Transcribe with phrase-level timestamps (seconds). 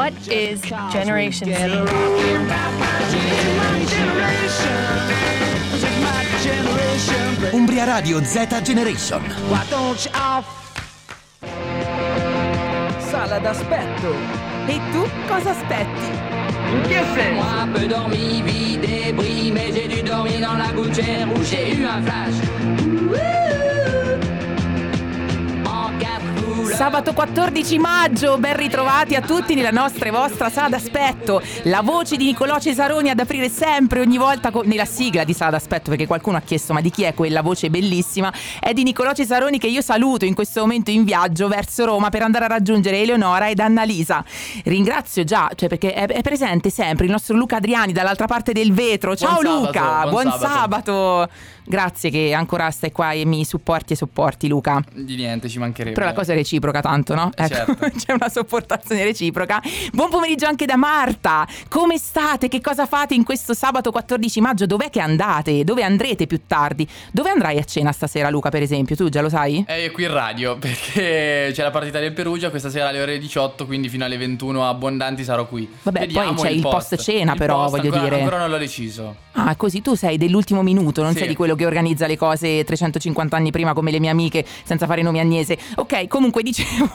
[0.00, 1.60] What is Generation Z?
[7.52, 9.20] Umbria Radio Z Generation.
[13.10, 14.16] Sala d'aspetto.
[14.68, 16.10] E tu cosa aspetti?
[17.34, 21.84] Moi, peu dormi, vie débris, mais j'ai dû dormir dans la gouttière où j'ai eu
[21.84, 22.40] un flash.
[23.12, 23.69] En
[26.80, 31.42] Sabato 14 maggio, ben ritrovati a tutti nella nostra e vostra sala d'aspetto.
[31.64, 35.50] La voce di Nicolò Cesaroni ad aprire sempre ogni volta co- nella sigla di sala
[35.50, 38.32] d'aspetto, perché qualcuno ha chiesto ma di chi è quella voce bellissima?
[38.58, 42.22] È di Nicolò Cesaroni che io saluto in questo momento in viaggio verso Roma per
[42.22, 44.24] andare a raggiungere Eleonora ed Annalisa.
[44.64, 48.72] Ringrazio già, cioè perché è, è presente sempre il nostro Luca Adriani dall'altra parte del
[48.72, 49.14] vetro.
[49.14, 50.48] Ciao Buon Luca, sabato, buon buon sabato.
[50.48, 51.30] sabato.
[51.70, 54.82] Grazie che ancora stai qua e mi supporti e sopporti Luca.
[54.92, 55.94] Di niente, ci mancherebbe.
[55.94, 57.32] Però la cosa è reciproca tanto, no?
[57.34, 57.90] Eh, Ecco, certo.
[57.98, 59.60] c'è una sopportazione reciproca.
[59.92, 61.44] Buon pomeriggio anche da Marta.
[61.68, 62.46] Come state?
[62.46, 64.66] Che cosa fate in questo sabato 14 maggio?
[64.66, 65.64] Dov'è che andate?
[65.64, 66.86] Dove andrete più tardi?
[67.10, 68.94] Dove andrai a cena stasera, Luca, per esempio?
[68.94, 69.64] Tu già lo sai?
[69.66, 73.66] È qui in radio perché c'è la partita del Perugia questa sera alle ore 18,
[73.66, 75.68] quindi fino alle 21 abbondanti sarò qui.
[75.82, 76.92] Vabbè, Vediamo poi c'è il post.
[77.08, 78.16] Il però, post voglio ancora- dire.
[78.18, 79.16] Ancora non l'ho deciso.
[79.32, 81.18] Ah, così tu sei dell'ultimo minuto, non Sì.
[81.20, 84.86] sei di quello che organizza le cose 350 anni prima come le mie amiche, senza
[84.86, 85.56] fare nomi agnese.
[85.76, 86.90] Ok, comunque dicevo.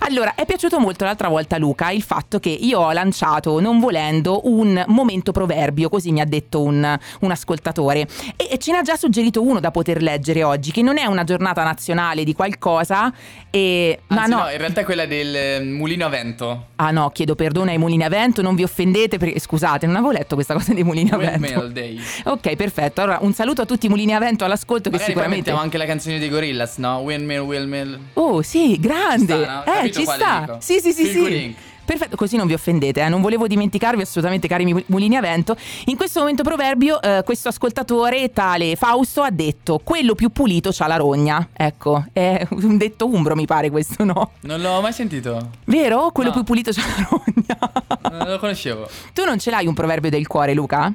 [0.00, 4.40] allora, è piaciuto molto l'altra volta, Luca, il fatto che io ho lanciato, non volendo,
[4.48, 8.06] un momento proverbio, così mi ha detto un, un ascoltatore.
[8.36, 11.24] E, e ce n'ha già suggerito uno da poter leggere oggi, che non è una
[11.24, 13.12] giornata nazionale di qualcosa.
[13.50, 14.00] E...
[14.08, 14.42] Ma Anzi, no.
[14.42, 16.66] no, in realtà è quella del eh, mulino a vento.
[16.76, 20.10] Ah no, chiedo perdono ai mulini a vento, non vi offendete perché scusate, non avevo
[20.12, 21.26] letto questa cosa dei mulini a vento.
[21.72, 22.00] Day.
[22.24, 23.02] Ok, perfetto.
[23.02, 25.60] Allora, un saluto a tutti i mulini a vento all'ascolto che Magari poi sicuramente mettiamo
[25.60, 26.98] anche la canzone dei Gorillaz, no?
[26.98, 27.98] Windmill, windmill.
[28.14, 29.34] Oh, sì, grande.
[29.34, 29.62] Ci sta, no?
[29.62, 30.40] Eh, Capito ci sta.
[30.40, 30.58] dico?
[30.60, 31.56] Sì, sì, sì, Phil sì.
[31.88, 33.08] Perfetto, così non vi offendete, eh.
[33.08, 35.56] non volevo dimenticarvi assolutamente cari mulini a vento.
[35.86, 40.86] In questo momento proverbio eh, questo ascoltatore tale Fausto ha detto quello più pulito c'ha
[40.86, 41.48] la rogna.
[41.50, 44.32] Ecco, è un detto umbro mi pare questo, no?
[44.40, 45.48] Non l'ho mai sentito.
[45.64, 46.10] Vero?
[46.12, 46.34] Quello No.
[46.34, 48.18] più pulito c'ha la rogna.
[48.18, 48.86] Non lo conoscevo.
[49.14, 50.92] tu non ce l'hai un proverbio del cuore, Luca?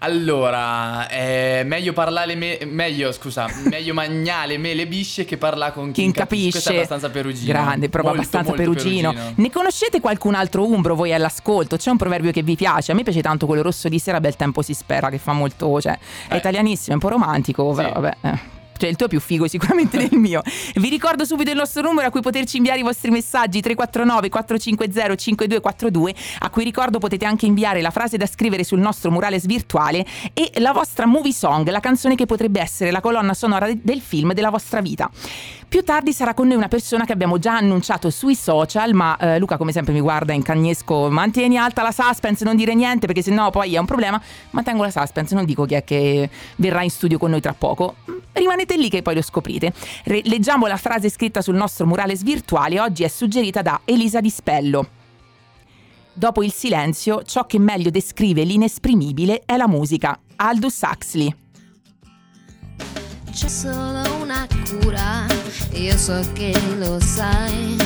[0.00, 6.04] Allora, è meglio parlare me- meglio, scusa, meglio mangiare mele bisce che parlare con chi,
[6.04, 6.50] Chi capisce.
[6.50, 7.52] Questo è abbastanza perugino.
[7.52, 9.14] Grande, proprio Molto, abbastanza molto perugino.
[9.34, 11.76] Ne conoscete qualcun altro umbro voi all'ascolto?
[11.76, 12.92] C'è un proverbio che vi piace?
[12.92, 15.80] A me piace tanto quello rosso di sera, bel tempo si spera, che fa molto,
[15.80, 15.98] cioè,
[16.28, 16.36] è Eh.
[16.36, 17.94] italianissimo, è un po' romantico, però Sì.
[17.94, 18.16] vabbè.
[18.20, 18.56] eh.
[18.78, 20.40] Cioè il tuo è più figo sicuramente del mio.
[20.74, 25.16] Vi ricordo subito il nostro numero a cui poterci inviare i vostri messaggi 349 450
[25.16, 30.06] 5242 a cui ricordo potete anche inviare la frase da scrivere sul nostro murales virtuale
[30.32, 34.00] e la vostra movie song, la canzone che potrebbe essere la colonna sonora de- del
[34.00, 35.10] film della vostra vita.
[35.68, 39.38] Più tardi sarà con noi una persona che abbiamo già annunciato sui social, ma eh,
[39.38, 43.20] Luca come sempre mi guarda in cagnesco, mantieni alta la suspense, non dire niente perché
[43.20, 44.20] sennò poi è un problema.
[44.50, 47.96] Mantengo la suspense, non dico chi è che verrà in studio con noi tra poco.
[48.38, 49.72] Rimanete lì che poi lo scoprite.
[50.04, 54.88] Re- leggiamo la frase scritta sul nostro murales virtuale, oggi è suggerita da Elisa Dispello.
[56.12, 60.18] Dopo il silenzio, ciò che meglio descrive l'inesprimibile è la musica.
[60.36, 61.34] Aldous Huxley.
[63.32, 65.26] C'è solo una cura,
[65.72, 67.76] io so che lo sai.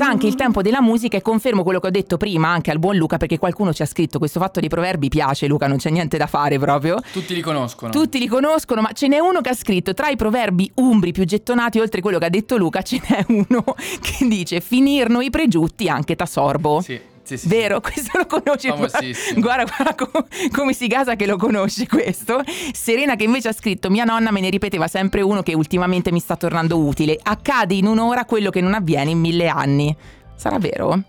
[0.00, 2.78] Passa anche il tempo della musica e confermo quello che ho detto prima anche al
[2.78, 5.90] buon Luca perché qualcuno ci ha scritto questo fatto dei proverbi piace Luca, non c'è
[5.90, 6.98] niente da fare proprio.
[7.12, 7.92] Tutti li conoscono.
[7.92, 11.24] Tutti li conoscono, ma ce n'è uno che ha scritto tra i proverbi umbri più
[11.24, 13.62] gettonati, oltre quello che ha detto Luca, ce n'è uno
[14.00, 16.80] che dice finirno i pregiutti anche t'assorbo.
[16.80, 16.98] Sì,
[17.36, 17.48] sì, sì.
[17.48, 18.68] Vero, questo lo conosci.
[18.68, 19.00] Guarda,
[19.36, 22.42] guarda, guarda co- come si gasa che lo conosce questo.
[22.72, 26.20] Serena che invece ha scritto mia nonna me ne ripeteva sempre uno che ultimamente mi
[26.20, 27.18] sta tornando utile.
[27.22, 29.94] Accade in un'ora quello che non avviene in mille anni.
[30.34, 31.02] Sarà vero?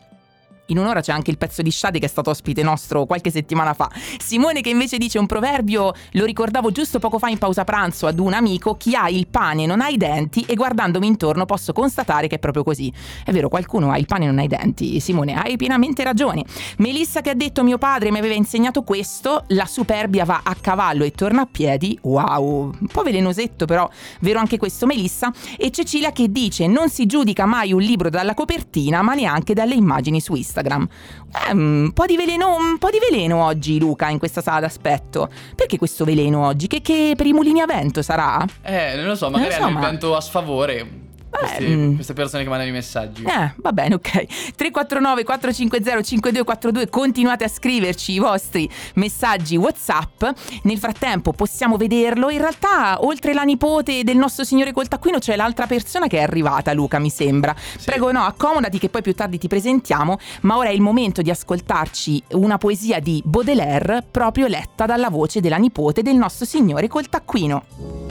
[0.71, 3.73] In un'ora c'è anche il pezzo di Shadi che è stato ospite nostro qualche settimana
[3.73, 3.91] fa.
[4.23, 8.19] Simone che invece dice un proverbio, lo ricordavo giusto poco fa in pausa pranzo ad
[8.19, 12.27] un amico, chi ha il pane non ha i denti e guardandomi intorno posso constatare
[12.27, 12.91] che è proprio così.
[13.25, 15.01] È vero, qualcuno ha il pane e non ha i denti.
[15.01, 16.45] Simone, hai pienamente ragione.
[16.77, 21.03] Melissa che ha detto mio padre mi aveva insegnato questo, la superbia va a cavallo
[21.03, 21.99] e torna a piedi.
[22.03, 23.89] Wow, un po' velenosetto però,
[24.21, 25.33] vero anche questo Melissa.
[25.57, 29.73] E Cecilia che dice non si giudica mai un libro dalla copertina ma neanche dalle
[29.73, 30.59] immagini su Instagram.
[30.69, 35.29] Eh, un, po di veleno, un po' di veleno oggi Luca in questa sala d'aspetto.
[35.55, 36.67] Perché questo veleno oggi?
[36.67, 38.45] Che, che per i mulini a vento sarà?
[38.61, 41.00] Eh, non lo so, magari Non lo so, hanno il vento a sfavore.
[41.39, 41.95] Questi- mm.
[41.95, 43.23] queste persone che mandano i messaggi.
[43.23, 44.53] Eh, va bene, ok.
[44.55, 50.23] 349 450 5242 continuate a scriverci i vostri messaggi WhatsApp.
[50.63, 52.29] Nel frattempo possiamo vederlo.
[52.29, 56.21] In realtà, oltre la nipote del nostro signore col taccuino, c'è l'altra persona che è
[56.21, 57.55] arrivata, Luca, mi sembra.
[57.83, 61.29] Prego, no, accomodati che poi più tardi ti presentiamo, ma ora è il momento di
[61.29, 67.09] ascoltarci una poesia di Baudelaire proprio letta dalla voce della nipote del nostro signore col
[67.09, 68.10] taccuino.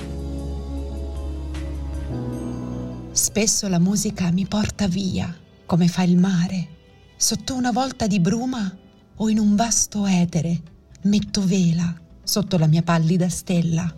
[3.21, 5.31] Spesso la musica mi porta via,
[5.67, 6.69] come fa il mare,
[7.17, 8.75] sotto una volta di bruma
[9.17, 10.59] o in un vasto etere.
[11.03, 13.95] Metto vela sotto la mia pallida stella.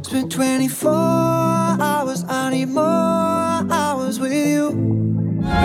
[0.00, 0.90] Spent 24
[1.78, 4.70] hours, I need more hours with you.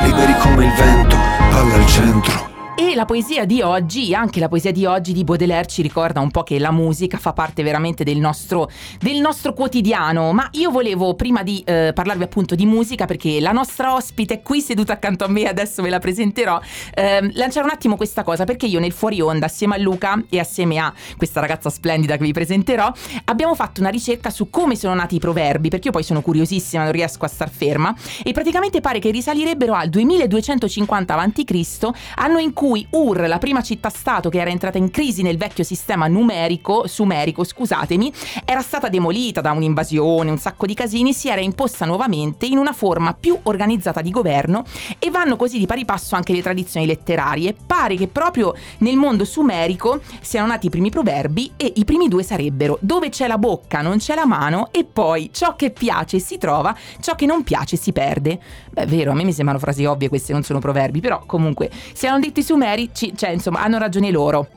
[0.03, 1.15] Liberi come il vento,
[1.49, 2.48] palla al centro.
[2.81, 6.31] E la poesia di oggi, anche la poesia di oggi di Baudelaire ci ricorda un
[6.31, 8.69] po' che la musica fa parte veramente del nostro,
[9.01, 13.51] del nostro quotidiano, ma io volevo prima di eh, parlarvi appunto di musica perché la
[13.51, 16.57] nostra ospite è qui seduta accanto a me, adesso ve la presenterò,
[16.93, 20.39] ehm, lanciare un attimo questa cosa perché io nel fuori onda assieme a Luca e
[20.39, 22.89] assieme a questa ragazza splendida che vi presenterò
[23.25, 26.83] abbiamo fatto una ricerca su come sono nati i proverbi perché io poi sono curiosissima,
[26.83, 27.93] non riesco a star ferma
[28.23, 34.29] e praticamente pare che risalirebbero al 2250 a.C., anno in cui Ur, la prima città-stato
[34.29, 38.11] che era entrata in crisi nel vecchio sistema numerico, sumerico, scusatemi,
[38.45, 42.73] era stata demolita da un'invasione, un sacco di casini, si era imposta nuovamente in una
[42.73, 44.63] forma più organizzata di governo
[44.99, 47.55] e vanno così di pari passo anche le tradizioni letterarie.
[47.65, 52.23] Pare che proprio nel mondo sumerico siano nati i primi proverbi e i primi due
[52.23, 56.37] sarebbero dove c'è la bocca non c'è la mano e poi ciò che piace si
[56.37, 58.39] trova, ciò che non piace si perde.
[58.71, 61.69] Beh, è vero, a me mi sembrano frasi ovvie, queste non sono proverbi, però comunque
[61.93, 64.47] se hanno detto i sumerici, cioè insomma hanno ragione loro.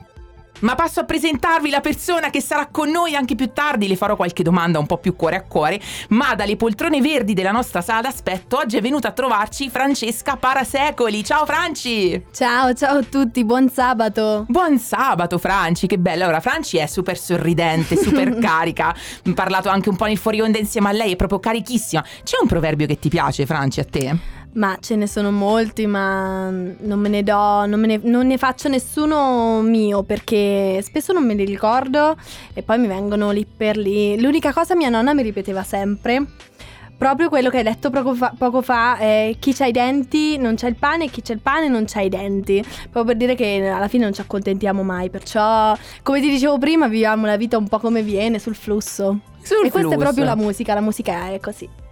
[0.59, 4.15] Ma passo a presentarvi la persona che sarà con noi anche più tardi, le farò
[4.15, 7.99] qualche domanda un po' più cuore a cuore, ma dalle poltrone verdi della nostra sala
[7.99, 11.21] d'aspetto oggi è venuta a trovarci Francesca Parasecoli.
[11.21, 12.27] Ciao Franci!
[12.31, 14.45] Ciao, ciao a tutti, buon sabato.
[14.47, 16.23] Buon sabato Franci, che bella.
[16.23, 18.95] Allora, Franci è super sorridente, super carica.
[19.27, 22.01] Ho parlato anche un po' nel fuori onda insieme a lei, è proprio carichissima.
[22.23, 24.41] C'è un proverbio che ti piace, Franci, a te?
[24.55, 28.37] Ma ce ne sono molti, ma non me ne do, non, me ne, non ne
[28.37, 32.15] faccio nessuno mio perché spesso non me li ricordo
[32.53, 34.19] e poi mi vengono lì per lì.
[34.21, 36.27] L'unica cosa mia nonna mi ripeteva sempre,
[36.95, 40.55] proprio quello che hai detto poco fa, poco fa è chi c'ha i denti non
[40.55, 42.63] c'ha il pane e chi c'ha il pane non c'ha i denti.
[42.63, 46.87] Proprio per dire che alla fine non ci accontentiamo mai, perciò come ti dicevo prima
[46.87, 49.19] viviamo la vita un po' come viene, sul flusso.
[49.41, 49.95] Sul e questa flusso.
[49.95, 51.82] è proprio la musica, la musica è così.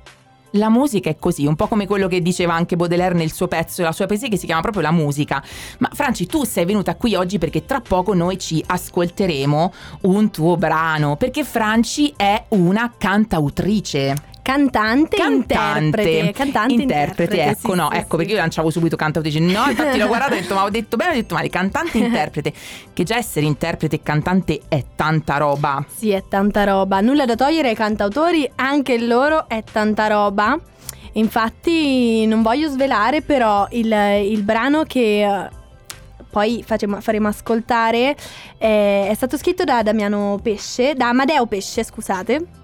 [0.55, 3.83] La musica è così, un po' come quello che diceva anche Baudelaire nel suo pezzo,
[3.83, 5.41] la sua poesia che si chiama proprio La musica.
[5.77, 10.57] Ma Franci, tu sei venuta qui oggi perché tra poco noi ci ascolteremo un tuo
[10.57, 14.29] brano, perché Franci è una cantautrice.
[14.43, 18.17] Cantante, interprete, cantante, interprete, interprete, ecco, sì, no, sì, ecco sì.
[18.17, 19.39] perché io lanciavo subito cantautrice.
[19.39, 21.97] No, infatti l'ho guardato e ho detto, ma ho detto bene, ho detto male, cantante
[21.99, 22.53] interprete.
[22.91, 25.85] Che già essere interprete e cantante è tanta roba.
[25.87, 27.01] Sì, è tanta roba.
[27.01, 30.57] Nulla da togliere ai cantautori, anche loro è tanta roba.
[31.13, 33.91] Infatti, non voglio svelare, però il,
[34.23, 35.49] il brano che eh,
[36.31, 38.15] poi facemo- faremo ascoltare
[38.57, 42.60] eh, è stato scritto da Damiano Pesce, da Amadeo Pesce, scusate.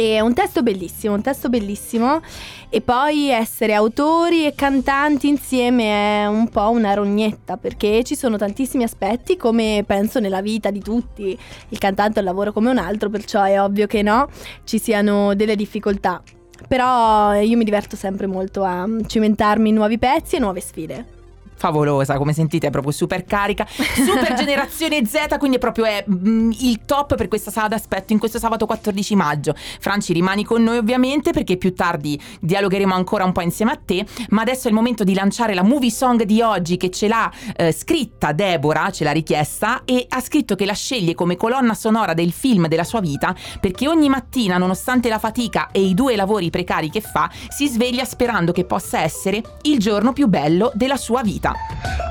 [0.00, 2.22] È un testo bellissimo, un testo bellissimo.
[2.70, 8.38] E poi essere autori e cantanti insieme è un po' una rognetta, perché ci sono
[8.38, 11.38] tantissimi aspetti, come penso nella vita di tutti.
[11.68, 14.30] Il cantante è un lavoro come un altro, perciò è ovvio che no,
[14.64, 16.22] ci siano delle difficoltà.
[16.66, 21.19] Però io mi diverto sempre molto a cimentarmi in nuovi pezzi e nuove sfide.
[21.60, 26.52] Favolosa, come sentite è proprio super carica, super generazione Z, quindi è proprio è, mm,
[26.60, 29.54] il top per questa sala d'aspetto in questo sabato 14 maggio.
[29.78, 34.06] Franci rimani con noi ovviamente perché più tardi dialogheremo ancora un po' insieme a te,
[34.30, 37.30] ma adesso è il momento di lanciare la movie song di oggi che ce l'ha
[37.54, 42.14] eh, scritta Deborah, ce l'ha richiesta e ha scritto che la sceglie come colonna sonora
[42.14, 46.48] del film della sua vita perché ogni mattina, nonostante la fatica e i due lavori
[46.48, 51.22] precari che fa, si sveglia sperando che possa essere il giorno più bello della sua
[51.22, 51.49] vita.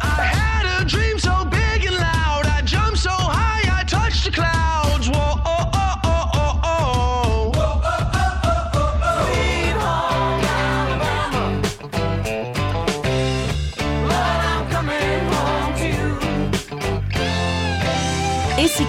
[0.02, 1.29] I had a dream so-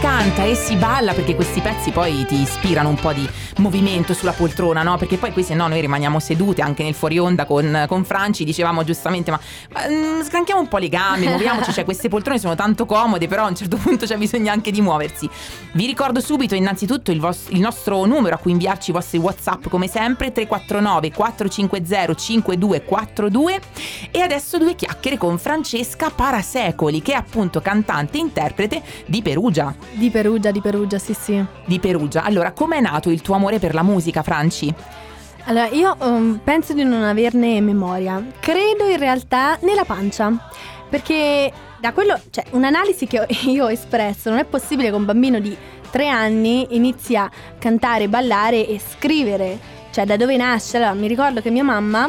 [0.00, 3.28] canta e si balla perché questi pezzi poi ti ispirano un po' di
[3.58, 4.96] movimento sulla poltrona, no?
[4.96, 8.44] Perché poi qui se no noi rimaniamo sedute anche nel fuori onda con, con Franci,
[8.44, 9.38] dicevamo giustamente ma,
[9.72, 13.44] ma mm, scranchiamo un po' le gambe, muoviamoci, cioè queste poltrone sono tanto comode però
[13.44, 15.28] a un certo punto c'è bisogno anche di muoversi.
[15.72, 19.68] Vi ricordo subito innanzitutto il, vos- il nostro numero a cui inviarci i vostri Whatsapp
[19.68, 23.60] come sempre 349 450 5242
[24.10, 29.74] e adesso due chiacchiere con Francesca Parasecoli che è appunto cantante e interprete di Perugia.
[29.92, 31.44] Di Perugia, di Perugia, sì sì.
[31.64, 32.22] Di Perugia.
[32.22, 34.72] Allora, com'è nato il tuo amore per la musica, Franci?
[35.44, 38.24] Allora, io um, penso di non averne memoria.
[38.38, 40.32] Credo in realtà nella pancia.
[40.88, 45.38] Perché da quello, cioè, un'analisi che io ho espresso, non è possibile che un bambino
[45.40, 45.56] di
[45.90, 47.28] tre anni inizi a
[47.58, 49.58] cantare, ballare e scrivere.
[49.90, 50.76] Cioè, da dove nasce?
[50.76, 52.08] Allora, mi ricordo che mia mamma,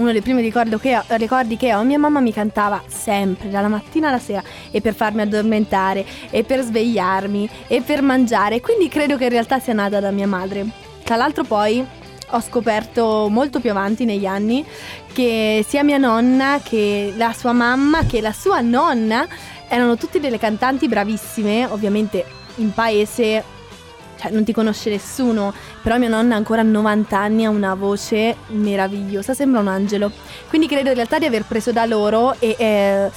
[0.00, 3.68] uno dei primi ricordo che ho- ricordi che ho, mia mamma mi cantava sempre, dalla
[3.68, 8.60] mattina alla sera, e per farmi addormentare, e per svegliarmi, e per mangiare.
[8.60, 10.66] Quindi credo che in realtà sia nata da mia madre.
[11.04, 11.84] Tra l'altro poi
[12.32, 14.64] ho scoperto molto più avanti negli anni
[15.12, 19.26] che sia mia nonna che la sua mamma che la sua nonna
[19.66, 22.24] erano tutte delle cantanti bravissime, ovviamente
[22.56, 23.42] in paese
[24.20, 28.36] cioè non ti conosce nessuno, però mia nonna ancora a 90 anni ha una voce
[28.48, 30.12] meravigliosa, sembra un angelo.
[30.48, 33.10] Quindi credo in realtà di aver preso da loro e eh,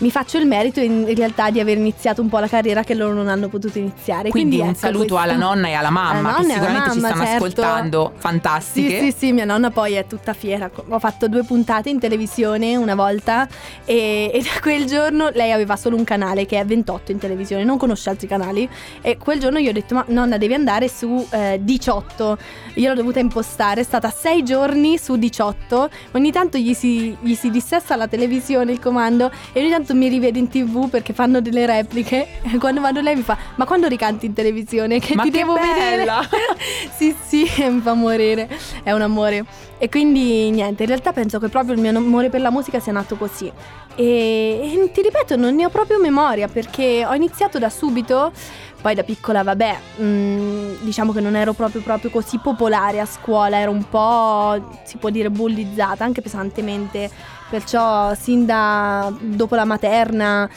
[0.00, 3.12] mi faccio il merito in realtà di aver iniziato un po' la carriera che loro
[3.14, 4.30] non hanno potuto iniziare.
[4.30, 7.08] Quindi, un ecco, saluto questo- alla nonna e alla mamma Alla che sicuramente ci mamma,
[7.08, 7.44] stanno certo.
[7.44, 8.98] ascoltando, fantastiche.
[8.98, 10.70] Sì, sì, sì, mia nonna poi è tutta fiera.
[10.88, 13.46] Ho fatto due puntate in televisione una volta
[13.84, 17.62] e, e da quel giorno lei aveva solo un canale che è 28 in televisione,
[17.64, 18.68] non conosce altri canali
[19.02, 22.38] e quel giorno io ho detto ma nonna devi andare su eh, 18.
[22.74, 25.90] Io l'ho dovuta impostare, è stata 6 giorni su 18.
[26.12, 30.08] Ogni tanto gli si, gli si dissesta la televisione, il comando e ogni tanto mi
[30.08, 32.26] rivede in tv perché fanno delle repliche
[32.58, 35.54] quando vado lei mi fa ma quando ricanti in televisione che Ma ti che devo
[35.54, 36.58] bella!" vedere
[36.96, 38.48] sì, sì, mi fa morire.
[38.82, 39.44] È un amore.
[39.78, 42.92] E quindi niente, in realtà penso che proprio il mio amore per la musica sia
[42.92, 43.50] nato così.
[43.96, 48.32] E, e ti ripeto, non ne ho proprio memoria perché ho iniziato da subito.
[48.80, 53.58] Poi da piccola, vabbè, mm, diciamo che non ero proprio, proprio così popolare a scuola,
[53.58, 57.10] ero un po', si può dire, bullizzata, anche pesantemente.
[57.50, 60.48] Perciò, sin da dopo la materna,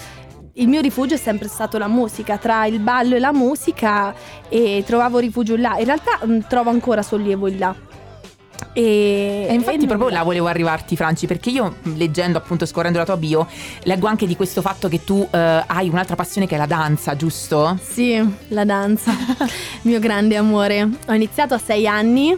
[0.54, 4.14] il mio rifugio è sempre stato la musica, tra il ballo e la musica
[4.48, 5.78] e trovavo rifugio là.
[5.80, 7.76] In realtà mm, trovo ancora sollievo là.
[8.74, 13.06] E, E infatti e proprio là volevo arrivarti Franci perché io leggendo appunto scorrendo la
[13.06, 13.48] tua bio
[13.84, 17.16] leggo anche di questo fatto che tu eh, hai un'altra passione che è la danza,
[17.16, 17.78] giusto?
[17.82, 19.12] Sì, la danza,
[19.84, 20.88] mio grande amore.
[21.08, 22.38] Ho iniziato a sei anni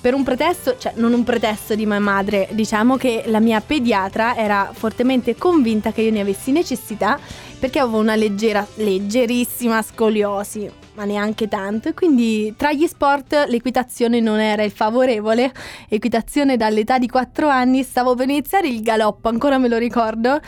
[0.00, 4.36] per un pretesto, cioè non un pretesto di mia madre, diciamo che la mia pediatra
[4.36, 7.18] era fortemente convinta che io ne avessi necessità
[7.58, 14.20] perché avevo una leggera, leggerissima scoliosi, ma neanche tanto, e quindi tra gli sport l'equitazione
[14.20, 15.52] non era il favorevole.
[15.88, 20.40] Equitazione dall'età di 4 anni, stavo per iniziare il galoppo, ancora me lo ricordo.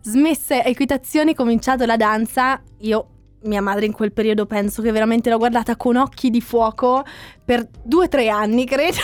[0.00, 3.06] Smessa equitazione, cominciato la danza, io
[3.46, 7.04] mia madre in quel periodo penso che veramente l'ho guardata con occhi di fuoco
[7.44, 8.98] per due o tre anni, credo.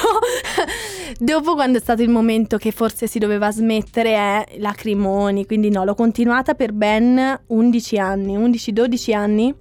[1.19, 5.47] Dopo, quando è stato il momento che forse si doveva smettere, è lacrimoni.
[5.47, 9.55] Quindi, no, l'ho continuata per ben 11 anni, 11-12 anni.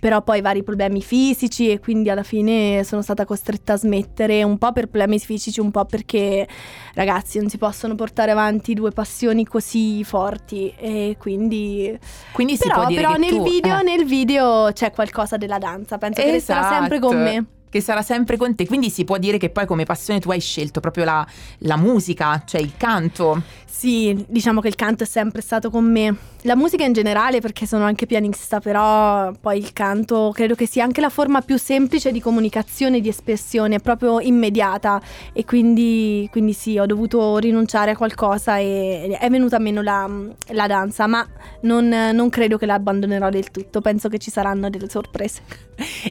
[0.00, 4.58] Però poi vari problemi fisici e quindi alla fine sono stata costretta a smettere un
[4.58, 6.46] po' per problemi fisici, un po' perché
[6.94, 11.98] ragazzi non si possono portare avanti due passioni così forti e quindi
[12.32, 13.82] Quindi però, però nel, tu, video, eh.
[13.82, 17.40] nel video c'è qualcosa della danza, penso che resterà sempre con Esatto.
[17.40, 17.46] me.
[17.70, 20.40] Che sarà sempre con te, quindi si può dire che poi come passione tu hai
[20.40, 21.26] scelto proprio la,
[21.58, 23.42] la musica, cioè il canto.
[23.78, 26.16] Sì, diciamo che il canto è sempre stato con me.
[26.42, 30.82] La musica in generale, perché sono anche pianista, però poi il canto credo che sia
[30.82, 35.00] anche la forma più semplice di comunicazione, di espressione, proprio immediata.
[35.32, 40.10] E quindi, quindi sì, ho dovuto rinunciare a qualcosa e è venuta meno la,
[40.48, 41.24] la danza, ma
[41.60, 45.42] non, non credo che la abbandonerò del tutto, penso che ci saranno delle sorprese.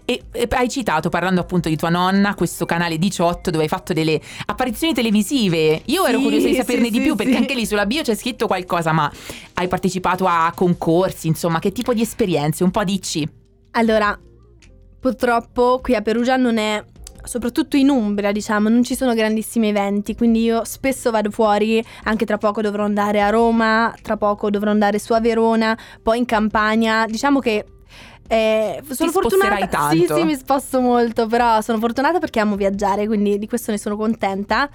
[0.06, 3.94] E, e hai citato, parlando appunto di tua nonna, questo canale 18 dove hai fatto
[3.94, 5.82] delle apparizioni televisive.
[5.86, 7.38] Io ero Sì, curiosa di saperne sì, di sì, più perché sì.
[7.38, 9.12] anche lì sulla bio c'è scritto qualcosa, ma
[9.54, 12.64] hai partecipato a concorsi, insomma, che tipo di esperienze?
[12.64, 13.28] Un po' dici.
[13.72, 14.18] Allora,
[15.00, 16.84] purtroppo qui a Perugia non è,
[17.24, 22.26] soprattutto in Umbria, diciamo, non ci sono grandissimi eventi, quindi io spesso vado fuori, anche
[22.26, 26.26] tra poco dovrò andare a Roma, tra poco dovrò andare su a Verona, poi in
[26.26, 27.66] Campania, diciamo che
[28.28, 29.68] Eh, sono fortunata.
[29.68, 29.96] tanto.
[29.96, 33.78] Sì, sì, mi sposto molto, però sono fortunata perché amo viaggiare, quindi di questo ne
[33.78, 34.70] sono contenta.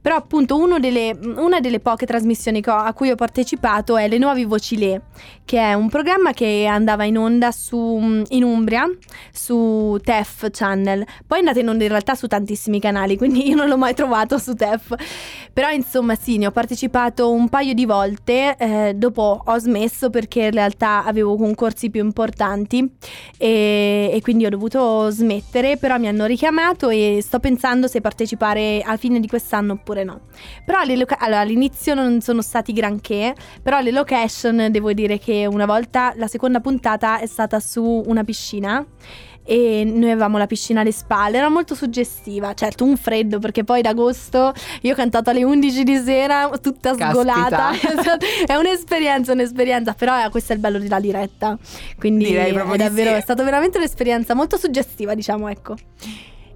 [0.00, 4.18] Però appunto uno delle- una delle poche trasmissioni ho- a cui ho partecipato è Le
[4.18, 5.02] Nuovi Voci Le,
[5.44, 8.88] che è un programma che andava in onda su, in Umbria,
[9.32, 11.04] su TEF Channel.
[11.26, 13.94] Poi è andata in onda in realtà su tantissimi canali, quindi io non l'ho mai
[13.94, 14.94] trovato su TEF.
[15.52, 20.44] Però insomma sì, ne ho partecipato un paio di volte, eh, dopo ho smesso perché
[20.44, 22.94] in realtà avevo concorsi più importanti
[23.36, 28.82] e, e quindi ho dovuto smettere, però mi hanno richiamato e sto pensando se partecipare
[28.84, 30.20] alla fine di quest'anno oppure no.
[30.64, 35.66] Però loca- allora, all'inizio non sono stati granché, però le location devo dire che una
[35.66, 38.84] volta la seconda puntata è stata su una piscina
[39.46, 43.80] e noi avevamo la piscina alle spalle, era molto suggestiva, certo un freddo perché poi
[43.80, 47.10] d'agosto io ho cantato alle 11 di sera tutta Caspita.
[47.12, 48.26] sgolata, Esatto.
[48.46, 51.56] è un'esperienza, un'esperienza, però eh, questo è il bello della diretta,
[51.98, 53.16] quindi Direi proprio è davvero, sì.
[53.16, 55.74] è stata veramente un'esperienza molto suggestiva diciamo ecco.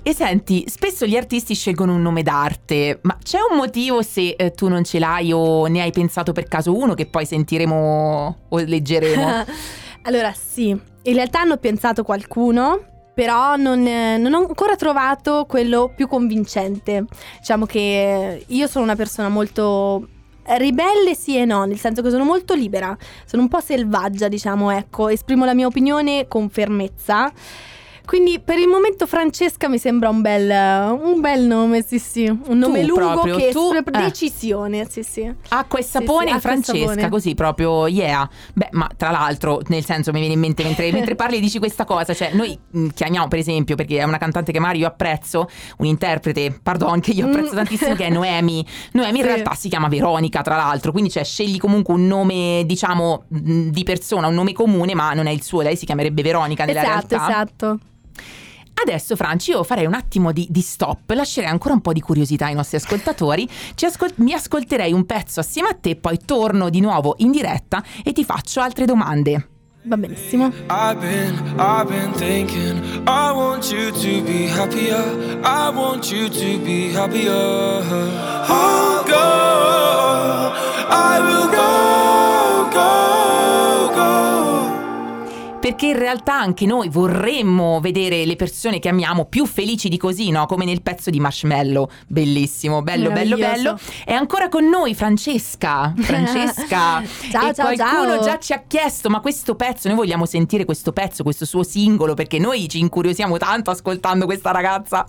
[0.03, 4.51] E senti, spesso gli artisti scelgono un nome d'arte, ma c'è un motivo se eh,
[4.53, 8.59] tu non ce l'hai o ne hai pensato per caso uno che poi sentiremo o
[8.59, 9.45] leggeremo?
[10.03, 16.07] allora sì, in realtà hanno pensato qualcuno, però non, non ho ancora trovato quello più
[16.07, 17.05] convincente.
[17.39, 20.09] Diciamo che io sono una persona molto
[20.57, 24.71] ribelle sì e no, nel senso che sono molto libera, sono un po' selvaggia, diciamo,
[24.71, 27.31] ecco, esprimo la mia opinione con fermezza.
[28.11, 30.51] Quindi per il momento Francesca mi sembra un bel,
[31.01, 33.83] un bel nome, sì sì, un nome Tu lungo proprio, che tu, eh.
[33.85, 35.33] decisione, sì sì.
[35.51, 37.09] Acqua e Sì, sapone sì, in e Francesca, sapone.
[37.09, 38.29] così proprio, yeah.
[38.53, 41.85] Beh, ma tra l'altro, nel senso, mi viene in mente mentre, mentre parli dici questa
[41.85, 45.49] cosa, cioè noi mh, chiamiamo per esempio, perché è una cantante che magari io apprezzo,
[45.79, 47.57] un interprete, pardon, che io apprezzo Mm.
[47.59, 48.67] tantissimo, che è Noemi.
[48.95, 49.31] Noemi in Sì.
[49.31, 53.85] realtà si chiama Veronica, tra l'altro, quindi cioè scegli comunque un nome, diciamo, mh, di
[53.85, 57.07] persona, un nome comune, ma non è il suo, lei si chiamerebbe Veronica nella Esatto,
[57.09, 57.29] realtà.
[57.31, 57.79] esatto.
[58.83, 62.47] Adesso, Franci, io farei un attimo di, di stop, lascerei ancora un po' di curiosità
[62.47, 63.49] ai nostri ascoltatori.
[63.75, 67.85] Ci ascol- mi ascolterei un pezzo assieme a te, poi torno di nuovo in diretta
[68.03, 69.49] e ti faccio altre domande.
[69.83, 70.53] Va benissimo.
[70.69, 75.41] I've been, I've been thinking, I want you to be happier.
[75.43, 77.33] I want you to be happier.
[77.33, 80.10] I'll go,
[85.71, 90.31] Perché in realtà anche noi vorremmo vedere le persone che amiamo più felici di così,
[90.31, 90.47] no?
[90.47, 91.89] Come nel pezzo di Marshmallow.
[92.09, 93.79] Bellissimo, bello, bello, bello.
[94.05, 95.95] È ancora con noi Francesca.
[95.97, 97.05] Francesca.
[97.31, 98.25] Ciao, e ciao, qualcuno ciao.
[98.25, 102.15] già ci ha chiesto, ma questo pezzo, noi vogliamo sentire questo pezzo, questo suo singolo,
[102.15, 105.07] perché noi ci incuriosiamo tanto ascoltando questa ragazza.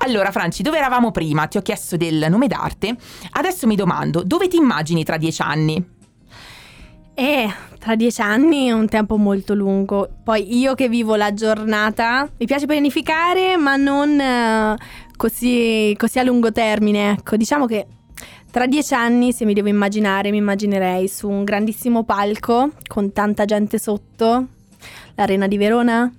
[0.00, 1.46] Allora, Franci, dove eravamo prima?
[1.46, 2.94] Ti ho chiesto del nome d'arte.
[3.30, 5.95] Adesso mi domando, dove ti immagini tra dieci anni?
[7.18, 7.48] Eh,
[7.78, 10.06] tra dieci anni è un tempo molto lungo.
[10.22, 14.76] Poi io che vivo la giornata, mi piace pianificare, ma non eh,
[15.16, 17.12] così, così a lungo termine.
[17.12, 17.86] Ecco, diciamo che
[18.50, 23.46] tra dieci anni, se mi devo immaginare, mi immaginerei su un grandissimo palco con tanta
[23.46, 24.46] gente sotto,
[25.14, 26.12] l'arena di Verona.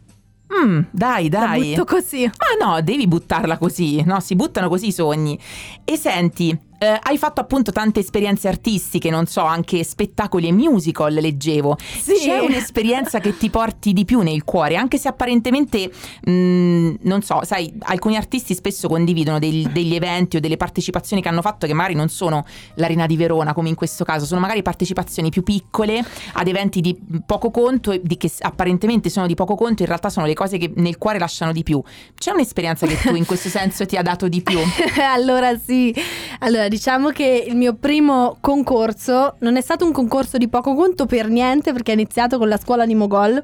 [0.52, 1.70] Mm, dai, La dai.
[1.70, 2.24] butto così.
[2.26, 4.20] Ma no, devi buttarla così, no?
[4.20, 5.38] Si buttano così i sogni.
[5.84, 11.14] E senti, eh, hai fatto appunto tante esperienze artistiche, non so, anche spettacoli e musical,
[11.14, 11.78] leggevo.
[11.80, 12.14] Sì.
[12.14, 15.92] C'è un'esperienza che ti porti di più nel cuore, anche se apparentemente,
[16.24, 21.30] mh, non so, sai, alcuni artisti spesso condividono del- degli eventi o delle partecipazioni che
[21.30, 24.62] hanno fatto che magari non sono l'Arena di Verona, come in questo caso, sono magari
[24.62, 29.56] partecipazioni più piccole ad eventi di poco conto e di che apparentemente sono di poco
[29.56, 31.82] conto, in realtà sono le cose che nel cuore lasciano di più.
[32.16, 34.60] C'è un'esperienza che tu in questo senso ti ha dato di più?
[35.02, 35.94] allora sì,
[36.40, 41.06] allora diciamo che il mio primo concorso non è stato un concorso di poco conto
[41.06, 43.44] per niente perché è iniziato con la scuola di Mogol.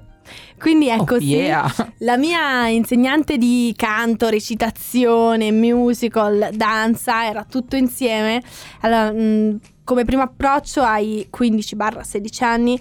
[0.58, 1.70] Quindi ecco Oh, sì, yeah.
[2.00, 8.42] la mia insegnante di canto, recitazione, musical, danza, era tutto insieme.
[8.82, 12.80] Allora, mh, come primo approccio ai 15-16 anni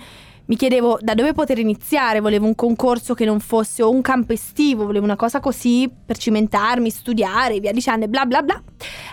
[0.53, 4.35] mi chiedevo da dove poter iniziare, volevo un concorso che non fosse o un campo
[4.35, 8.63] estivo, volevo una cosa così per cimentarmi, studiare, via dicendo, bla bla bla.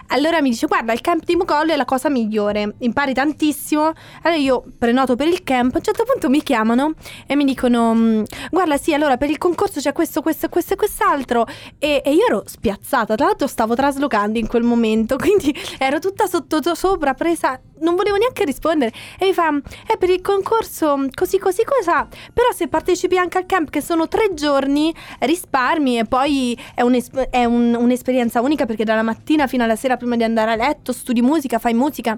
[0.08, 3.94] Allora mi dice guarda il camp di Mogol è la cosa migliore, impari tantissimo.
[4.24, 7.96] Allora io prenoto per il camp, a un certo punto mi chiamano e mi dicono
[7.96, 11.46] "Mm, guarda sì allora per il concorso c'è questo, questo, questo e quest'altro
[11.78, 16.28] e, e io ero spiazzata, tra l'altro stavo traslocando in quel momento, quindi ero tutta
[16.28, 19.50] sotto sopra, presa, non volevo neanche rispondere e mi fa
[19.86, 24.08] è per il concorso così così cosa, però se partecipi anche al camp che sono
[24.08, 29.64] tre giorni risparmi e poi è, un'es- è un- un'esperienza unica perché dalla mattina fino
[29.64, 32.18] alla sera prima di andare a letto studi musica, fai musica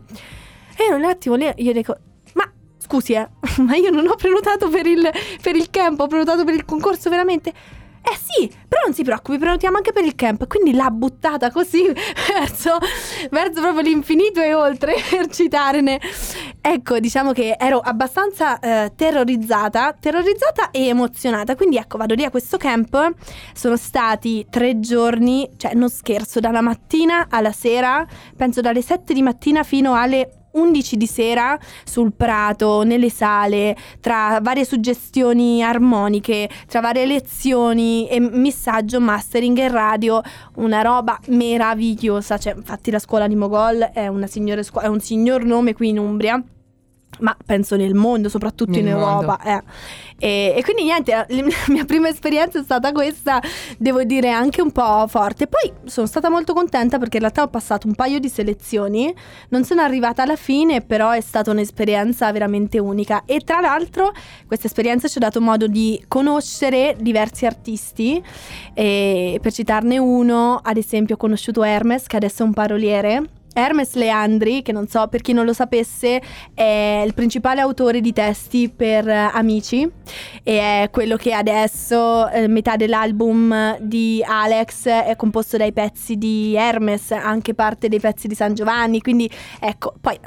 [0.78, 1.96] e io un attimo lì io dico
[2.34, 3.28] ma scusi, eh,
[3.66, 5.10] ma io non ho prenotato per il,
[5.42, 7.54] per il camp, ho prenotato per il concorso veramente.
[8.04, 10.48] Eh sì, però non si preoccupi, prenotiamo anche per il camp.
[10.48, 11.84] Quindi l'ha buttata così
[12.34, 12.78] verso,
[13.30, 16.00] verso proprio l'infinito e oltre per citarne.
[16.60, 21.56] Ecco, diciamo che ero abbastanza eh, terrorizzata, terrorizzata e emozionata.
[21.56, 23.14] Quindi ecco, vado lì a questo camp.
[23.54, 29.22] Sono stati tre giorni, cioè non scherzo, dalla mattina alla sera, penso dalle 7 di
[29.22, 36.82] mattina fino alle 11 di sera sul prato, nelle sale, tra varie suggestioni armoniche, tra
[36.82, 40.22] varie lezioni e missaggio, mastering e radio,
[40.56, 42.38] una roba meravigliosa.
[42.38, 44.10] Cioè, infatti la scuola di Mogol è,
[44.62, 46.44] scu- è un signor nome qui in Umbria.
[47.22, 49.40] Ma penso nel mondo, soprattutto Nel in Europa.
[49.44, 49.64] eh.
[50.18, 53.42] E, e quindi niente, la mia prima esperienza è stata questa,
[53.78, 55.48] devo dire anche un po' forte.
[55.48, 59.14] Poi sono stata molto contenta perché in realtà ho passato un paio di selezioni,
[59.50, 63.24] non sono arrivata alla fine, però è stata un'esperienza veramente unica.
[63.26, 64.12] E tra l'altro
[64.48, 68.22] questa esperienza ci ha dato modo di conoscere diversi artisti.
[68.74, 73.30] E per citarne uno, ad esempio ho conosciuto Hermes, che adesso è un paroliere.
[73.54, 76.22] Hermes Leandri, che non so per chi non lo sapesse,
[76.54, 79.90] è il principale autore di testi per eh, Amici
[80.44, 86.56] e è quello che adesso eh, metà dell'album di Alex è composto dai pezzi di
[86.56, 90.18] Hermes, anche parte dei pezzi di San Giovanni, quindi ecco, poi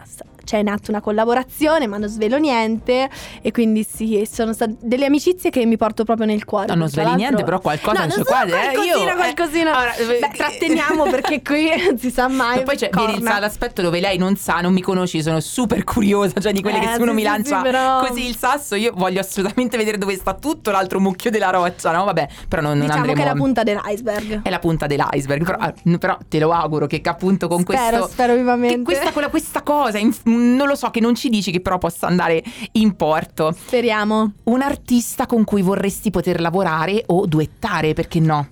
[0.44, 3.08] c'è in atto una collaborazione, ma non svelo niente
[3.42, 6.66] e quindi sì, sono state delle amicizie che mi porto proprio nel cuore.
[6.68, 9.74] No, non sveli niente, però qualcosa no, non so, quadro, eh, qualcosina, io- eh, qualcosina.
[9.76, 12.58] allora, eh, Beh, tratteniamo perché qui non si sa mai.
[12.60, 16.40] E poi c'è viene l'aspetto dove lei non sa, non mi conosci, sono super curiosa,
[16.40, 18.36] cioè di quelle Eh, che se uno sì, mi sì, lancia sì, però- così il
[18.36, 22.04] sasso, io voglio assolutamente vedere dove sta tutto l'altro mucchio della roccia, no?
[22.04, 24.42] Vabbè, però non, non Diciamo andremo che è la punta dell'iceberg.
[24.42, 28.08] è la punta dell'iceberg, però, ah, però te lo auguro che appunto con Spero, questo
[28.08, 28.82] spero vivamente.
[28.82, 32.06] questa, quella- questa cosa, in- non lo so, che non ci dici che però possa
[32.06, 32.42] andare
[32.72, 33.52] in porto.
[33.52, 34.32] Speriamo.
[34.44, 38.48] Un artista con cui vorresti poter lavorare o duettare, perché no?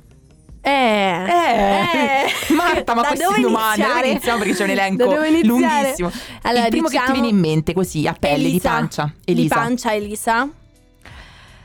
[0.64, 5.04] Eh, Eh, Marta, ma da queste domande dove iniziamo perché c'è un elenco
[5.42, 6.10] lunghissimo.
[6.42, 8.68] Allora, Il primo che ti diciamo- viene in mente così a pelle di Elisa.
[8.70, 9.54] pancia, Di Elisa.
[9.56, 10.48] pancia Elisa.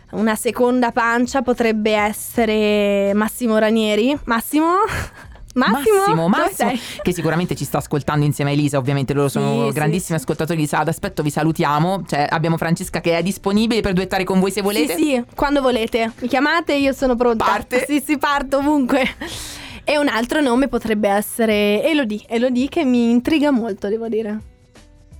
[0.09, 4.17] Una seconda pancia potrebbe essere Massimo Ranieri.
[4.23, 4.69] Massimo?
[5.57, 5.97] Massimo?
[5.97, 9.73] Massimo, Massimo, che sicuramente ci sta ascoltando insieme a Elisa, ovviamente loro sono Sì, sì,
[9.73, 10.89] grandissimi ascoltatori di Sada.
[10.91, 12.03] Aspetto, vi salutiamo.
[12.07, 14.95] Cioè, abbiamo Francesca che è disponibile per duettare con voi se volete.
[14.95, 16.11] Sì, sì, quando volete.
[16.19, 17.43] Mi chiamate, io sono pronta.
[17.45, 17.85] Parte.
[17.87, 19.03] Sì, sì, parto ovunque.
[19.83, 22.21] E un altro nome potrebbe essere Elodie.
[22.27, 24.39] Elodie che mi intriga molto, devo dire.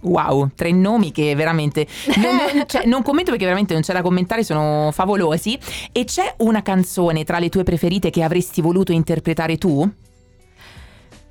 [0.02, 4.44] Wow, tre nomi che veramente non- cioè, non commento perché veramente non c'è da commentare,
[4.44, 5.58] sono favolosi.
[5.92, 9.90] E c'è una canzone tra le tue preferite che avresti voluto interpretare tu?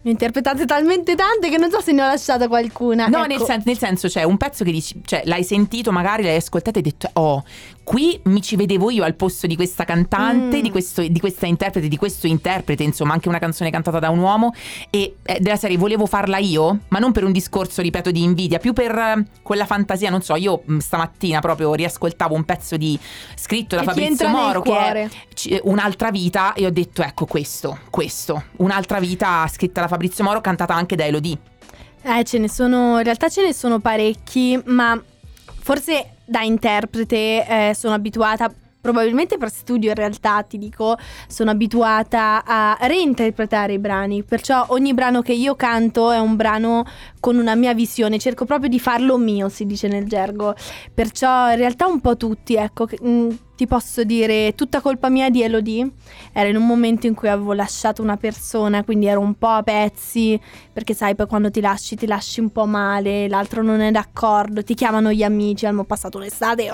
[0.07, 3.09] Ne ho interpretate talmente tante che non so se ne ho lasciata qualcuna.
[3.09, 3.27] No, Ecco.
[3.27, 6.79] nel, sen- nel senso, c'è un pezzo che dici, cioè, l'hai sentito, magari l'hai ascoltato
[6.79, 7.43] e hai detto, oh,
[7.87, 10.61] qui mi ci vedevo io al posto di questa cantante, Mm.
[10.61, 14.19] di, questo- di questa interprete, di questo interprete, insomma, anche una canzone cantata da un
[14.19, 14.53] uomo.
[14.91, 18.59] E eh, della serie volevo farla io, ma non per un discorso, ripeto, di invidia,
[18.59, 22.99] più per eh, quella fantasia, non so, io mh, stamattina proprio riascoltavo un pezzo di
[23.37, 25.11] scritto da E ti Fabrizio Moro che è cuore.
[25.35, 30.41] ci- un'altra vita e ho detto ecco questo, questo, un'altra vita scritta da Fabrizio Moro,
[30.41, 31.39] cantata anche da Elodie.
[32.03, 35.01] Eh, ce ne sono, in realtà ce ne sono parecchi, ma
[35.61, 42.45] forse da interprete eh, sono abituata, probabilmente per studio in realtà ti dico, sono abituata
[42.45, 46.85] a reinterpretare i brani, perciò ogni brano che io canto è un brano
[47.19, 50.55] con una mia visione, cerco proprio di farlo mio, si dice nel gergo,
[50.93, 55.43] perciò in realtà un po' tutti, ecco, mm, ti posso dire tutta colpa mia di
[55.43, 55.91] Elodie,
[56.33, 59.63] era in un momento in cui avevo lasciato una persona, quindi ero un po' a
[59.63, 60.39] pezzi,
[60.73, 64.63] perché sai poi quando ti lasci ti lasci un po' male, l'altro non è d'accordo,
[64.63, 66.71] ti chiamano gli amici, abbiamo passato un'estate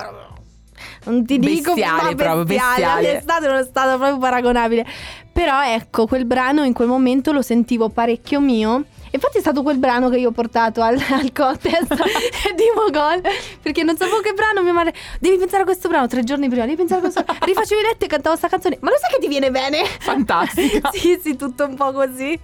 [1.05, 3.13] non ti dico Bestiale, proprio, bestiale.
[3.13, 4.87] L'estate non è stato proprio paragonabile.
[5.33, 8.85] Però ecco, quel brano in quel momento lo sentivo parecchio mio.
[9.13, 11.95] Infatti è stato quel brano che io ho portato al, al contest
[12.57, 13.21] di Mogol
[13.61, 16.65] Perché non sapevo che brano mia madre Devi pensare a questo brano tre giorni prima
[16.65, 19.29] Devi pensare a questo Rifacevi letto e cantavo sta canzone Ma lo sai che ti
[19.29, 19.85] viene bene?
[19.85, 20.91] Fantastica.
[20.95, 22.39] sì, sì, tutto un po' così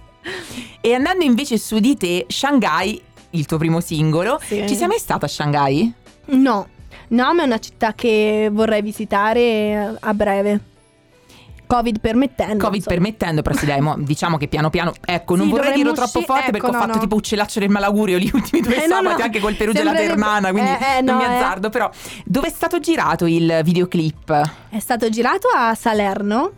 [0.81, 3.01] E andando invece su di te, Shanghai,
[3.31, 4.65] il tuo primo singolo, Sì.
[4.67, 5.91] ci sei mai stata a Shanghai?
[6.25, 6.67] No,
[7.09, 10.59] no, ma è una città che vorrei visitare a breve
[11.69, 12.95] Covid permettendo Covid insomma.
[12.95, 14.91] permettendo, però sì, dai, mo diciamo che piano piano.
[15.05, 16.99] Ecco, non Sì, vorrei dirlo troppo forte ecco, perché ho no, fatto no.
[16.99, 19.23] tipo uccellaccio del malaugurio gli ultimi due Eh, sabati no.
[19.23, 21.37] anche col Perugia e la Ternana, quindi eh, eh, non no, mi eh.
[21.37, 21.69] azzardo.
[21.69, 21.87] Però,
[22.25, 24.51] dove è stato girato il videoclip?
[24.69, 26.53] È stato girato a Salerno,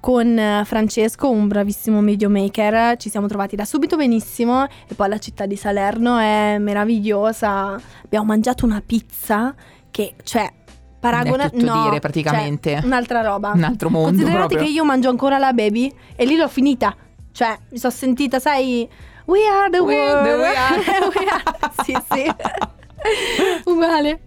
[0.00, 5.46] con Francesco, un bravissimo videomaker, ci siamo trovati da subito benissimo e poi la città
[5.46, 7.80] di Salerno è meravigliosa.
[8.04, 9.54] Abbiamo mangiato una pizza
[9.92, 10.50] che, cioè,
[11.00, 12.74] paragona tutto no, dire, praticamente.
[12.76, 13.52] cioè, un'altra roba.
[13.54, 14.58] Un altro mondo Considerate proprio.
[14.60, 16.94] che io mangio ancora la baby e lì l'ho finita.
[17.32, 18.88] Cioè, mi sono sentita, sai,
[19.24, 20.24] we are the We world.
[20.24, 20.80] the- we are.
[21.14, 22.30] We are- sì, sì.
[23.70, 24.20] Uguale.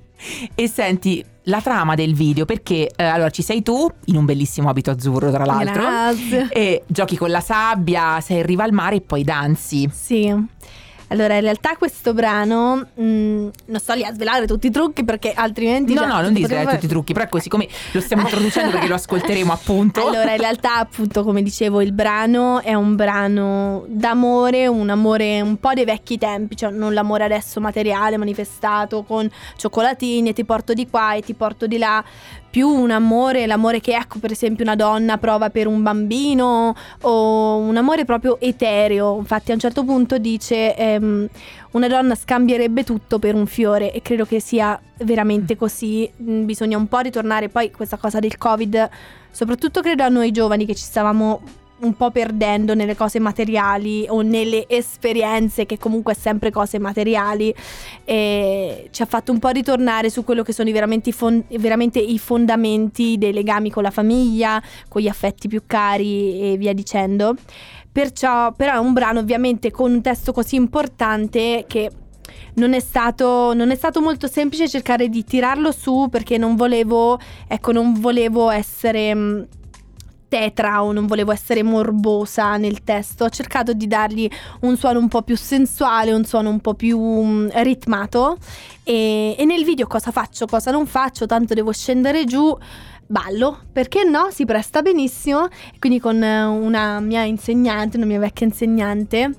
[0.55, 4.69] E senti, la trama del video, perché eh, allora ci sei tu in un bellissimo
[4.69, 5.81] abito azzurro, tra l'altro.
[5.83, 6.47] Grazie.
[6.49, 9.89] E giochi con la sabbia, sei in riva al mare e poi danzi.
[9.93, 10.33] Sì.
[11.13, 15.32] Allora, in realtà questo brano mh, non sto lì a svelare tutti i trucchi perché
[15.32, 18.02] altrimenti No, cioè, no, non disvelare fare- tutti i trucchi, però è così come lo
[18.02, 20.08] stiamo introducendo perché lo ascolteremo appunto.
[20.08, 25.58] Allora, in realtà, appunto, come dicevo, il brano è un brano d'amore, un amore un
[25.58, 30.73] po' dei vecchi tempi, cioè non l'amore adesso materiale, manifestato con cioccolatini e ti porto
[30.73, 32.04] di qua e ti porto di là,
[32.54, 37.58] più un amore, l'amore che ecco, per esempio, una donna prova per un bambino o
[37.58, 39.17] un amore proprio etereo.
[39.17, 41.28] Infatti, a un certo punto dice ehm,
[41.72, 46.10] una donna scambierebbe tutto per un fiore e credo che sia veramente così.
[46.22, 48.89] Mm, Bisogna un po' ritornare poi questa cosa del Covid
[49.34, 51.42] soprattutto credo a noi giovani che ci stavamo
[51.80, 57.54] un po' perdendo nelle cose materiali o nelle esperienze che comunque è sempre cose materiali
[58.06, 61.44] e ci ha fatto un po' ritornare su quello che sono i veramente, i fon-
[61.50, 66.74] veramente i fondamenti dei legami con la famiglia, con gli affetti più cari e via
[66.74, 67.36] dicendo.
[67.93, 71.91] Perciò, però è un brano ovviamente con un testo così importante che
[72.56, 77.19] non è, stato, non è stato molto semplice cercare di tirarlo su perché non volevo,
[77.47, 79.47] ecco, non volevo essere mh,
[80.27, 83.25] tetra o non volevo essere morbosa nel testo.
[83.25, 84.27] Ho cercato di dargli
[84.62, 88.38] un suono un po' più sensuale, un suono un po' più mh, ritmato.
[88.84, 92.58] E, e nel video cosa faccio, cosa non faccio, tanto devo scendere giù.
[93.06, 94.30] Ballo, perché no?
[94.32, 95.48] Si presta benissimo.
[95.80, 99.36] Quindi con eh, una mia insegnante, una mia vecchia insegnante,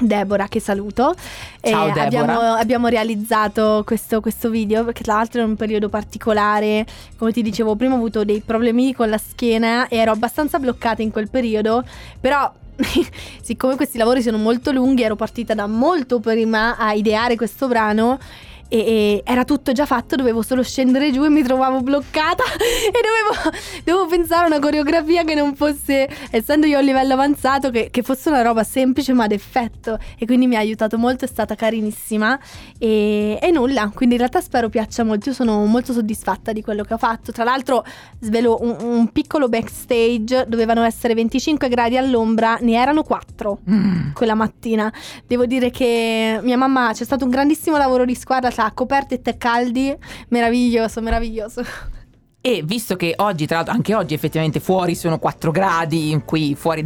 [0.00, 1.14] Deborah, che saluto.
[1.60, 2.04] Ciao, E Deborah.
[2.04, 6.86] Abbiamo, abbiamo realizzato questo, questo video perché tra l'altro è un periodo particolare.
[7.16, 11.02] Come ti dicevo, prima ho avuto dei problemi con la schiena e ero abbastanza bloccata
[11.02, 11.84] in quel periodo.
[12.20, 12.52] Però.
[13.42, 18.20] Siccome questi lavori sono molto lunghi, ero partita da molto prima a ideare questo brano
[18.68, 22.92] e, e era tutto già fatto, dovevo solo scendere giù e mi trovavo bloccata e
[22.92, 27.70] dovevo, dovevo pensare a una coreografia che non fosse, essendo io a un livello avanzato,
[27.70, 31.24] che, che fosse una roba semplice ma ad effetto e quindi mi ha aiutato molto,
[31.24, 32.38] è stata carinissima
[32.78, 36.84] e, e nulla, quindi in realtà spero piaccia molto, io sono molto soddisfatta di quello
[36.84, 37.84] che ho fatto, tra l'altro
[38.20, 44.12] svelo un, un piccolo backstage, dovevano essere 25 gradi all'ombra, ne erano 4 Mm.
[44.12, 44.92] quella mattina.
[45.26, 49.36] Devo dire che mia mamma c'è stato un grandissimo lavoro di squadra tra coperte e
[49.36, 49.96] caldi,
[50.30, 51.62] meraviglioso, meraviglioso.
[52.40, 56.82] E visto che oggi, tra l'altro, anche oggi effettivamente fuori sono 4 gradi, qui fuori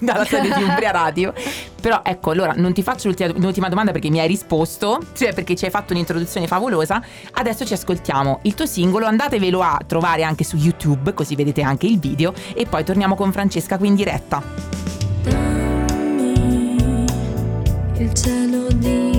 [0.00, 1.34] dalla sede di Umbria Radio.
[1.82, 5.54] Però ecco, allora non ti faccio l'ultima, l'ultima domanda perché mi hai risposto, cioè perché
[5.54, 7.02] ci hai fatto un'introduzione favolosa.
[7.32, 11.86] Adesso ci ascoltiamo il tuo singolo, andatevelo a trovare anche su YouTube, così vedete anche
[11.86, 12.32] il video.
[12.54, 14.42] E poi torniamo con Francesca qui in diretta.
[18.02, 19.11] il cielo di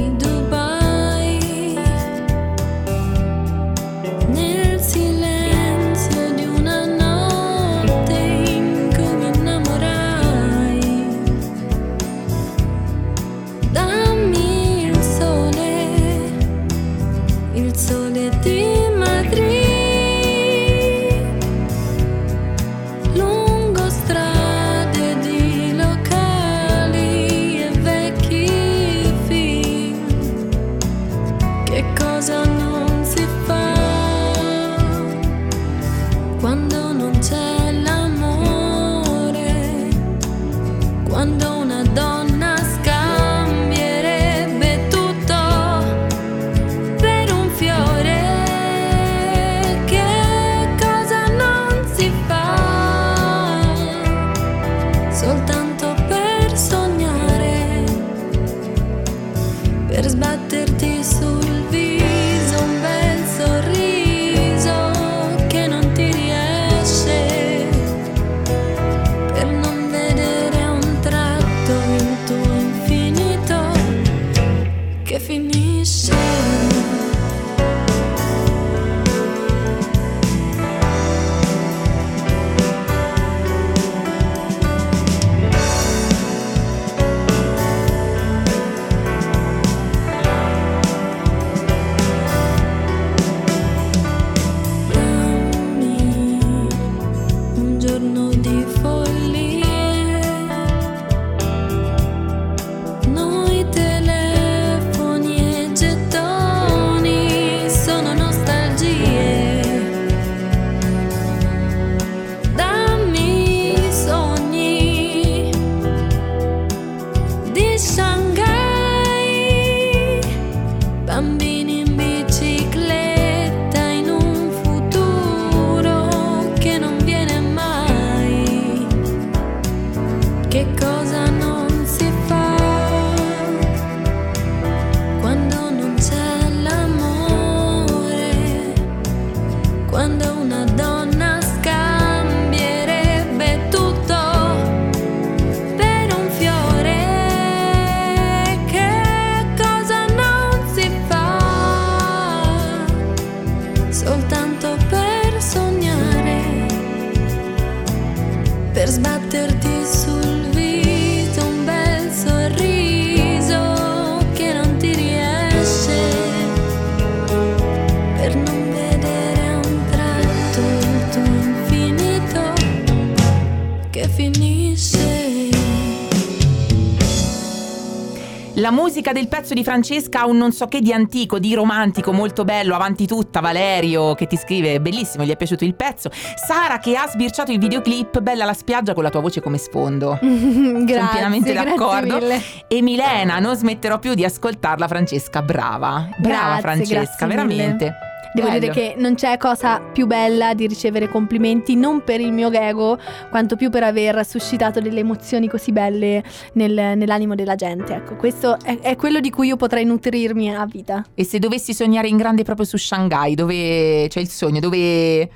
[179.03, 182.45] musica del pezzo di Francesca ha un non so che di antico, di romantico, molto
[182.45, 186.09] bello, avanti tutta, Valerio che ti scrive, bellissimo, gli è piaciuto il pezzo.
[186.09, 190.17] Sara che ha sbirciato il videoclip, bella la spiaggia con la tua voce come sfondo.
[190.23, 192.19] Sono grazie, pienamente grazie d'accordo.
[192.67, 196.07] E Milena, non smetterò più di ascoltarla, Francesca, brava.
[196.17, 198.11] Brava Grazie, Francesca, grazie mille.
[198.33, 198.59] Devo Bello.
[198.59, 202.97] dire che non c'è cosa più bella di ricevere complimenti, non per il mio ego,
[203.29, 207.93] quanto più per aver suscitato delle emozioni così belle nel- nell'animo della gente.
[207.93, 211.05] Ecco, questo è, è quello di cui io potrei nutrirmi a vita.
[211.13, 215.29] E se dovessi sognare in grande proprio su Shanghai, dove c'è il sogno, dove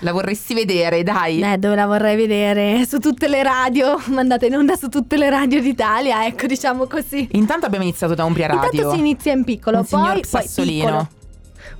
[0.00, 1.40] la vorresti vedere, dai.
[1.40, 2.84] Eh, dove la vorrei vedere?
[2.84, 7.28] Su tutte le radio, mandate in onda su tutte le radio d'Italia, ecco, diciamo così.
[7.32, 8.70] Intanto abbiamo iniziato da Umbria Radio.
[8.72, 10.84] Intanto si inizia in piccolo, signor poi, poi Sassolino.
[10.84, 11.08] piccolo.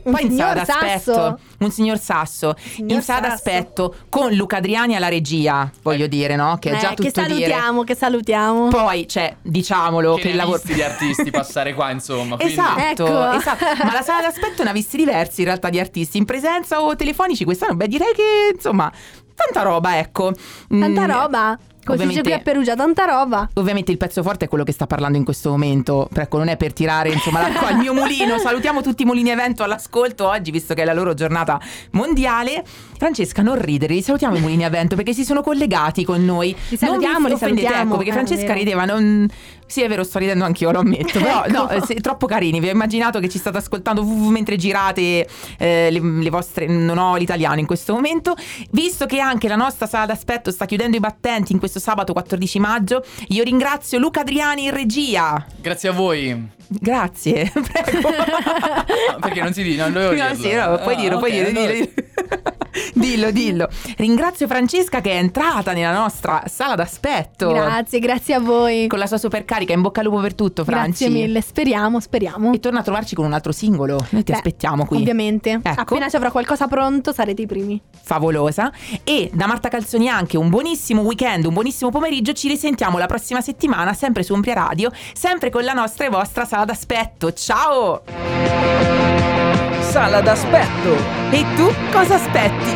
[0.02, 1.38] Un Poi in sala signor d'aspetto, sasso.
[1.58, 6.56] un signor Sasso, Signor in sala d'aspetto con Luca Adriani alla regia, voglio dire, no?
[6.58, 7.26] Che è Eh, già tutto che dire.
[7.28, 8.68] salutiamo, che salutiamo.
[8.68, 12.36] Poi, cioè, diciamolo che, Che il lavoro visti di artisti passare qua, insomma.
[12.36, 13.30] quindi- Esatto, Ecco.
[13.32, 13.64] esatto.
[13.84, 16.96] Ma la sala d'aspetto ne ha visti diversi in realtà di artisti, in presenza o
[16.96, 17.44] telefonici.
[17.44, 18.90] Quest'anno, beh, direi che insomma,
[19.34, 20.32] tanta roba, ecco.
[20.68, 21.58] Tanta Mm, roba.
[21.84, 23.48] Così qui a Perugia, tanta roba.
[23.54, 26.08] Ovviamente il pezzo forte è quello che sta parlando in questo momento.
[26.14, 28.38] Ecco, non è per tirare insomma l'acqua al mio mulino.
[28.42, 31.60] Salutiamo tutti i mulini evento all'ascolto oggi, visto che è la loro giornata
[31.92, 32.64] mondiale.
[32.98, 36.54] Francesca, non ridere, li salutiamo i mulini evento perché si sono collegati con noi.
[36.68, 37.88] Li salutiamo, non vi li offendete, salutiamo.
[37.88, 39.28] ecco, perché Eh, Francesca rideva, non...
[39.70, 41.20] Sì, è vero, sto ridendo anch'io, lo ammetto.
[41.20, 41.52] Però Ecco.
[41.52, 42.58] no, eh, sì, troppo carini.
[42.58, 45.28] Vi ho immaginato che ci state ascoltando uh, mentre girate
[45.58, 46.66] eh, le, le vostre.
[46.66, 48.34] Non ho l'italiano in questo momento.
[48.72, 52.58] Visto che anche la nostra sala d'aspetto sta chiudendo i battenti in questo sabato 14
[52.58, 55.46] maggio, io ringrazio Luca Adriani in regia.
[55.60, 56.48] Grazie a voi.
[56.66, 58.08] Grazie, prego.
[59.20, 60.42] Perché non si dice, non dovevo No, dirlo.
[60.48, 62.54] sì, no, puoi Ah, dirlo, puoi ok, dirlo, allora-
[62.94, 63.68] dillo, dillo.
[63.96, 67.52] Ringrazio Francesca che è entrata nella nostra sala d'aspetto.
[67.52, 68.86] Grazie, grazie a voi.
[68.86, 71.04] Con la sua super carica, in bocca al lupo per tutto, Franci.
[71.04, 72.52] Grazie mille, speriamo, speriamo.
[72.52, 73.98] E torna a trovarci con un altro singolo.
[74.10, 74.98] Noi ti Beh, aspettiamo qui.
[74.98, 75.60] Ovviamente.
[75.62, 75.80] Ecco.
[75.80, 77.80] Appena ci avrò qualcosa pronto sarete i primi.
[78.02, 78.72] Favolosa.
[79.04, 82.32] E da Marta Calzoni anche un buonissimo weekend, un buonissimo pomeriggio.
[82.32, 86.44] Ci risentiamo la prossima settimana, sempre su Umbria Radio, sempre con la nostra e vostra
[86.44, 87.32] sala d'aspetto.
[87.32, 89.48] Ciao!
[89.90, 90.96] Sala d'aspetto.
[91.32, 92.74] E tu cosa aspetti?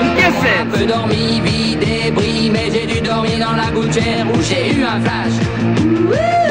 [0.00, 0.64] In che Un senso?
[0.70, 5.00] peu dormi, vie débris, mais j'ai dû dormir dans la gouttière où j'ai eu un
[5.02, 5.36] flash.
[6.08, 6.43] Ouh